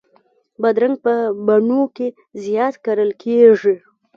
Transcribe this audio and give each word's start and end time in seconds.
بادرنګ 0.61 0.95
په 1.05 1.13
بڼو 1.45 1.81
کې 1.95 2.07
زیات 2.43 2.75
کرل 2.85 3.11
کېږي. 3.21 3.75